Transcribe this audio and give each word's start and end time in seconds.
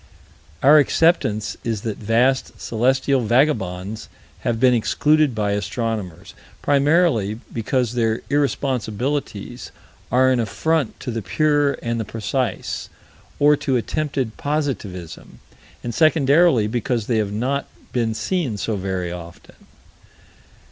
Our 0.63 0.79
acceptance 0.79 1.57
is 1.63 1.81
that 1.81 1.99
vast 1.99 2.59
celestial 2.59 3.21
vagabonds 3.21 4.09
have 4.39 4.59
been 4.59 4.73
excluded 4.73 5.35
by 5.35 5.51
astronomers, 5.51 6.33
primarily 6.63 7.39
because 7.53 7.93
their 7.93 8.21
irresponsibilities 8.31 9.69
are 10.11 10.31
an 10.31 10.39
affront 10.39 10.99
to 11.01 11.11
the 11.11 11.21
pure 11.21 11.73
and 11.83 11.99
the 11.99 12.03
precise, 12.05 12.89
or 13.37 13.55
to 13.57 13.77
attempted 13.77 14.37
positivism; 14.37 15.37
and 15.83 15.93
secondarily 15.93 16.65
because 16.65 17.05
they 17.05 17.17
have 17.17 17.31
not 17.31 17.67
been 17.93 18.15
seen 18.15 18.57
so 18.57 18.77
very 18.77 19.11
often. 19.11 19.67